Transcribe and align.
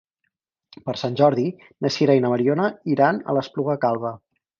Per 0.85 0.93
Sant 1.01 1.17
Jordi 1.19 1.43
na 1.85 1.91
Sira 1.95 2.15
i 2.19 2.23
na 2.23 2.31
Mariona 2.35 2.71
iran 2.95 3.21
a 3.21 3.37
l'Espluga 3.39 3.77
Calba. 3.85 4.13